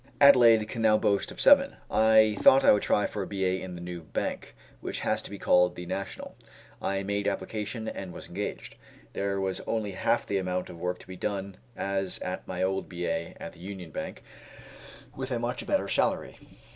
[0.19, 1.75] Adelaide can now boast of seven.
[1.91, 5.29] I thought I would try for a billet in the new hank, which was to
[5.29, 6.35] be called The National.
[6.81, 8.77] I made application and was engaged;
[9.13, 12.89] there was only half the amount of work to be done as at my old
[12.89, 14.23] billet at the Union Bank,
[15.15, 16.39] with a much better salary.